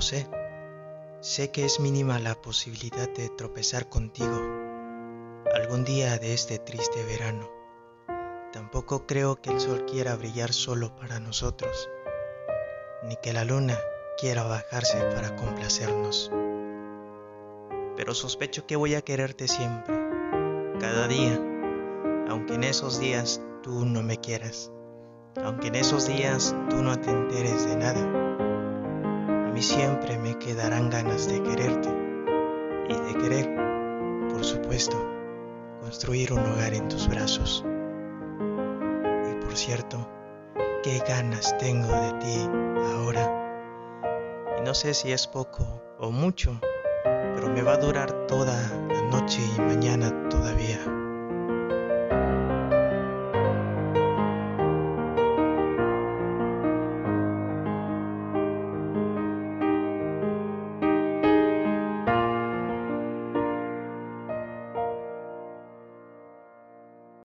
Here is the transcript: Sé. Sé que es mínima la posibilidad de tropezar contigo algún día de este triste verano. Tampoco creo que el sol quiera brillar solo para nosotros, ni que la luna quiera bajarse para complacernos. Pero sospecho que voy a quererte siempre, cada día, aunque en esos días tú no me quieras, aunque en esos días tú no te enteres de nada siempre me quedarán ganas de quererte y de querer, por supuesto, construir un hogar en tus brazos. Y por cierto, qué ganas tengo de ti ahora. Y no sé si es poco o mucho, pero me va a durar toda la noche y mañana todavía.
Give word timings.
Sé. 0.00 0.28
Sé 1.20 1.50
que 1.50 1.64
es 1.64 1.80
mínima 1.80 2.20
la 2.20 2.40
posibilidad 2.40 3.08
de 3.08 3.28
tropezar 3.30 3.88
contigo 3.88 4.36
algún 5.52 5.84
día 5.84 6.18
de 6.18 6.34
este 6.34 6.58
triste 6.58 7.02
verano. 7.04 7.50
Tampoco 8.52 9.06
creo 9.06 9.42
que 9.42 9.50
el 9.50 9.58
sol 9.58 9.84
quiera 9.86 10.14
brillar 10.14 10.52
solo 10.52 10.94
para 10.94 11.18
nosotros, 11.18 11.90
ni 13.02 13.16
que 13.16 13.32
la 13.32 13.44
luna 13.44 13.76
quiera 14.18 14.44
bajarse 14.44 14.98
para 15.14 15.34
complacernos. 15.34 16.30
Pero 17.96 18.14
sospecho 18.14 18.66
que 18.66 18.76
voy 18.76 18.94
a 18.94 19.02
quererte 19.02 19.48
siempre, 19.48 19.96
cada 20.78 21.08
día, 21.08 21.34
aunque 22.28 22.54
en 22.54 22.62
esos 22.62 23.00
días 23.00 23.42
tú 23.62 23.84
no 23.84 24.04
me 24.04 24.18
quieras, 24.18 24.70
aunque 25.42 25.66
en 25.68 25.74
esos 25.74 26.06
días 26.06 26.54
tú 26.70 26.76
no 26.76 26.98
te 27.00 27.10
enteres 27.10 27.66
de 27.66 27.76
nada 27.76 28.28
siempre 29.62 30.18
me 30.18 30.38
quedarán 30.38 30.90
ganas 30.90 31.28
de 31.28 31.42
quererte 31.42 31.88
y 32.88 32.94
de 32.94 33.18
querer, 33.18 33.54
por 34.30 34.44
supuesto, 34.44 34.96
construir 35.80 36.32
un 36.32 36.40
hogar 36.40 36.74
en 36.74 36.88
tus 36.88 37.08
brazos. 37.08 37.64
Y 39.30 39.44
por 39.44 39.56
cierto, 39.56 40.08
qué 40.82 40.98
ganas 41.06 41.56
tengo 41.58 41.88
de 41.88 42.12
ti 42.14 42.50
ahora. 42.94 44.58
Y 44.58 44.62
no 44.62 44.74
sé 44.74 44.94
si 44.94 45.12
es 45.12 45.26
poco 45.26 45.82
o 45.98 46.10
mucho, 46.10 46.60
pero 47.34 47.48
me 47.48 47.62
va 47.62 47.72
a 47.72 47.78
durar 47.78 48.26
toda 48.26 48.56
la 48.88 49.02
noche 49.10 49.40
y 49.56 49.60
mañana 49.60 50.28
todavía. 50.28 51.07